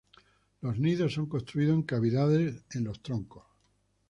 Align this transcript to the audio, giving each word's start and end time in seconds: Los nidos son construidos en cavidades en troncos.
Los 0.61 0.79
nidos 0.79 1.13
son 1.13 1.27
construidos 1.29 1.75
en 1.75 1.83
cavidades 1.83 2.63
en 2.73 2.91
troncos. 3.03 3.43